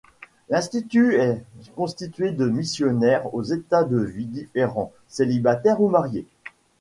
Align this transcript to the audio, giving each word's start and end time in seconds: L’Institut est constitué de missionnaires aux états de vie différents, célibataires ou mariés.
L’Institut 0.49 1.13
est 1.21 1.43
constitué 1.75 2.31
de 2.31 2.47
missionnaires 2.49 3.35
aux 3.35 3.43
états 3.43 3.83
de 3.83 3.99
vie 3.99 4.25
différents, 4.25 4.91
célibataires 5.07 5.79
ou 5.79 5.89
mariés. 5.89 6.25